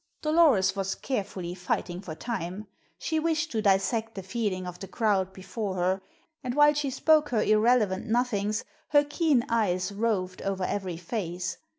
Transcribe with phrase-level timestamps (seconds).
[0.23, 2.65] Dolores was carefully fighting for time;
[2.97, 6.01] she wished to dissect the feeling of the crowd before her,
[6.43, 11.57] and while she spoke her irrelevant nothings, her keen eyes roved over every face.